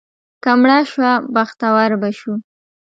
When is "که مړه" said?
0.43-0.79